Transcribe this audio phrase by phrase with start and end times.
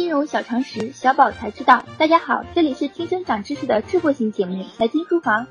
[0.00, 1.84] 金融小常识，小宝才知道。
[1.98, 5.44] 大家好，这里是听声长知识的智慧型节目《财经书房》，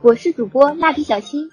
[0.00, 1.48] 我是主播蜡笔小新。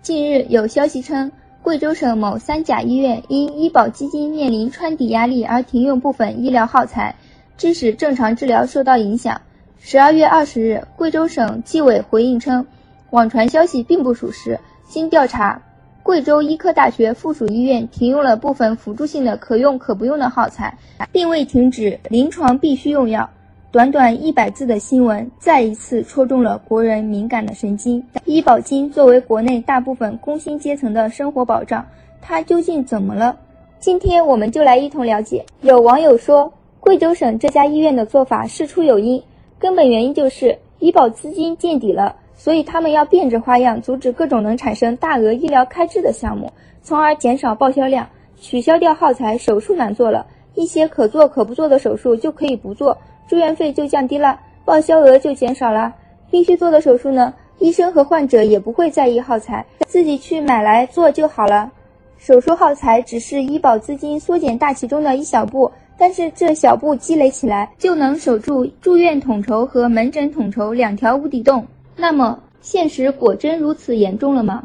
[0.00, 7.14] 近日有消息称，贵州省某三甲医院因医保基金面临穿底压力而停用部分医疗耗材，
[7.58, 9.38] 致使正常治疗受到影响。
[9.78, 12.66] 十二月二十日，贵州省纪委回应称，
[13.10, 14.58] 网传消息并不属实。
[14.86, 15.60] 经调查。
[16.08, 20.74] 贵州医科大学附属医院停用了部分辅助性的可用可不用的耗材，
[21.12, 23.28] 并未停止临床必须用药。
[23.70, 28.02] 短短一百字的新闻，再一次戳中了国人敏感的神经。
[28.24, 31.84] 医保金作为国内大部分工薪阶层的生活保障，
[32.22, 33.36] 它究竟怎么了？
[33.78, 35.44] 今天我们就来一同了解。
[35.60, 39.22] 有网友说，贵州省这家医院的做法事出有因，
[39.58, 42.16] 根本原因就是医保资金见底了。
[42.38, 46.50] 所以他们要变着花样阻止各种能产生大额医疗开支的项目，
[46.82, 48.08] 从而减少报销量，
[48.40, 50.24] 取消掉耗材，手术难做了，
[50.54, 55.92] 一些可做可不做的手术就可以不做，住院费就降低了，报销额就减少了。
[56.30, 61.72] 必须做的手术呢，医生和患者也不会在意耗材，自己去买来做就好了。
[62.18, 71.66] 手术耗材只是医保资金缩减大旗中的一小步，但是这小步积累起来，就能守住住院统筹和门诊统筹两条无底洞。
[72.00, 74.62] 那么，现实果真如此严重了吗？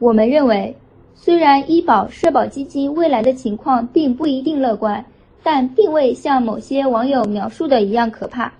[0.00, 0.76] 我们认为，
[1.14, 5.04] 虽然医保社保基金未来的情况并不一定乐观，
[5.40, 8.52] 但并未像某些网友描述的一样可怕。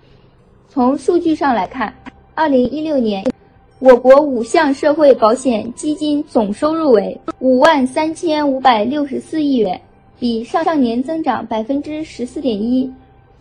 [0.69, 1.93] 从数据上来看，
[2.33, 3.21] 二零一六年，
[3.79, 9.79] 我国五项社会保险基金总收入为五万三千五百六十四亿元，
[10.17, 12.89] 比上上年增长百分之十四点一；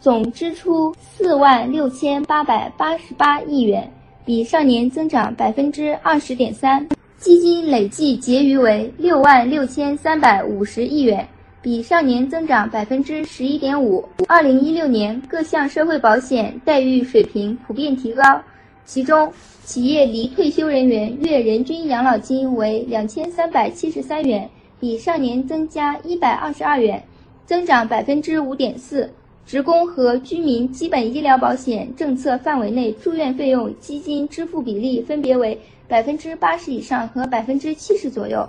[0.00, 3.89] 总支出四万六千八百八十八亿元。
[4.27, 6.86] 比上年增长百分之二十点三，
[7.19, 11.28] 基金累计结余为六万六千三百五十亿元，
[11.61, 14.02] 比上年增长百分之十一点五。
[14.27, 18.40] 二零一六年各项社会保险待遇水平普遍提高，
[18.86, 19.30] 其中
[19.62, 24.48] 企业离退休人员月人均养老金为两千三百七十三元，
[24.80, 27.02] 比上年增加一百二十二元，
[27.45, 29.12] 增长百分之五点四。
[29.46, 38.48] 职工和居民基本医疗保险政策范围内住院费用基金支付比例分别为百分之八十以上和百分之七十左右。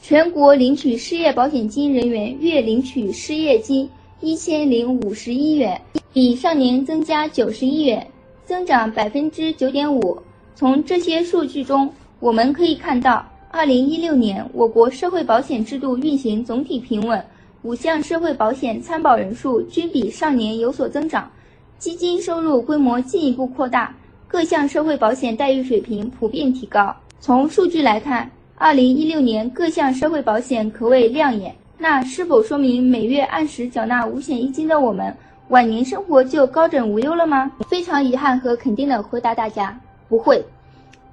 [0.00, 3.88] 全国领取失业保险金人员月领取失业金
[4.20, 5.80] 一千零五十一元，
[6.12, 8.06] 比上年增加九十一元，
[8.44, 10.16] 增长百分之九点五。
[10.54, 17.20] 从这些数据中，我们可以看到，二零一六年我国社会保险制度运行总体平稳。
[17.62, 21.30] 五项社会保险参保人数均比上年有所增长，
[21.78, 23.94] 基金收入规模进一步扩大，
[24.26, 26.92] 各项社会保险待遇水平普遍提高。
[27.20, 31.54] 从数据来看，二零一六年各项社会保险可谓亮眼。
[31.78, 35.16] 那是否说明每月按时缴纳五险一金的我们，
[35.50, 37.52] 晚年生活就高枕无忧了吗？
[37.68, 39.78] 非常遗憾和肯定的回答大家，
[40.08, 40.44] 不会。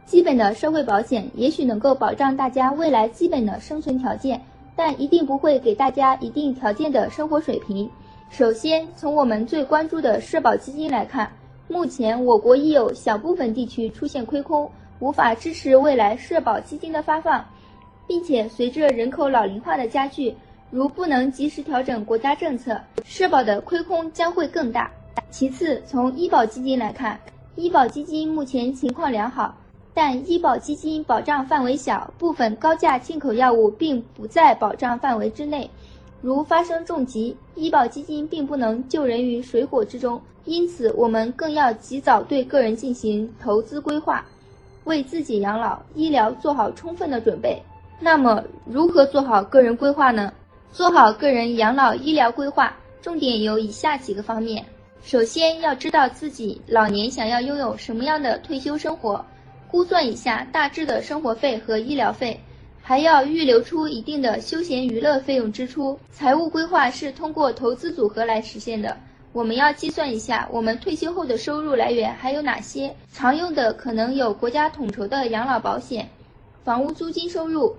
[0.07, 4.41] 基本的社会保险也许能够保障大家未来基本的生存条件。
[4.79, 7.89] 但一定不会给大家一定条件的生活水平。
[8.29, 11.29] 首先，从我们最关注的社保基金来看，
[11.67, 17.43] 目前我国已有小部分地区出现亏空，无法支持未来社保基金的发放，
[18.07, 20.33] 并且随着人口老龄化的加剧，
[20.71, 24.89] 如不能及时调整国家政策，社保的亏空将会更大。
[25.29, 27.19] 其次，从医保基金来看，
[27.57, 29.53] 医保基金目前情况良好。
[30.01, 35.69] 但医保基金保障范围小，部分高价进口药物并不在保障范围之内，
[36.21, 40.17] 如发生重疾，医保基金并不能救人于水火之中。
[40.45, 44.25] 因此，我们更要及早对个人进行投资规划，
[44.85, 47.61] 为自己养老医疗做好充分的准备。
[47.99, 50.31] 那么，如何做好个人规划呢？
[50.71, 54.63] 做好个人养老医疗规划，重点有以下几个方面：
[55.03, 59.21] 首先，要知道自己老年想要拥有什么样的退休生活。
[59.71, 62.39] 估算一下大致的生活费和医疗费，
[62.81, 65.97] 还要预留出一定的休闲娱乐费用支出。
[66.11, 68.97] 财务规划是通过投资组合来实现的。
[69.31, 76.09] 我们要计算一下我们退休后的收入来源还有哪些，常用的可能有国家统筹的养老保险、
[76.63, 77.75] 房屋租金收入、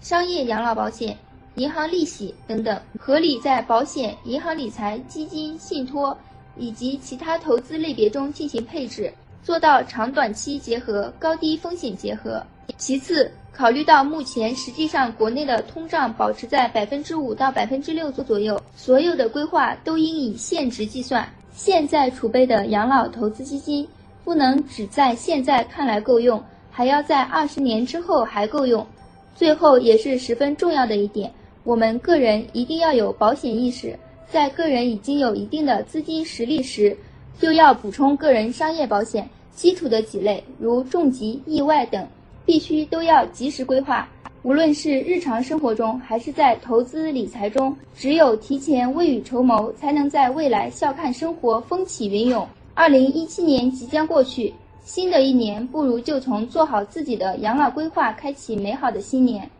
[0.00, 1.16] 商业养老保险、
[1.54, 6.18] 银行利息等等，合理在保险、银行理财、基金、信托
[6.56, 9.12] 以及其他投资类别中进行配置。
[9.42, 12.44] 做到长短期结合、高低风险结合。
[12.76, 21.26] 其次，考虑到目前实际上国内的通胀保持在百分之五到百分之六左左右，所有的规划都应以现值计算。
[21.52, 23.88] 现在储备的养老投资基金
[24.22, 28.86] 不能只在现在看来够用，还要在二十年之后还够用。
[29.34, 31.32] 最后也是十分重要的一点，
[31.64, 33.98] 我们个人一定要有保险意识，
[34.30, 36.96] 在个人已经有一定的资金实力时，
[37.38, 39.28] 就要补充个人商业保险。
[39.54, 42.06] 基础的几类，如重疾、意外等，
[42.46, 44.08] 必须都要及时规划。
[44.44, 52.46] 无论是日常生活中，还是在投资理财中，只有提前未雨绸缪，才能在未来笑看生活风起云涌。
[52.74, 59.50] 二零一七年即将过去，新的一年，不如就从做好自己的养老规划开启美好的新年。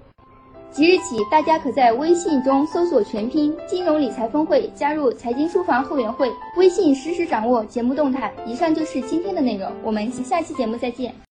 [0.71, 8.33] 即日起，大家可在微信中搜索全拼“金融理财峰会”，加入财经书房后援会，微信实时掌握节目动态。
[8.47, 11.13] 以上就是今天的内容，我们下期节目再见。